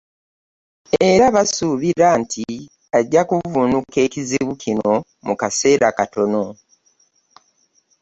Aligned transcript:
Era 1.09 1.25
basuubira 1.35 2.07
nti 2.21 2.45
ajja 2.97 3.21
kuvvuunuka 3.29 3.97
ekizibu 4.07 4.53
kino 4.63 4.91
mu 5.25 5.33
kaseera 5.41 5.85
akatono. 5.91 6.43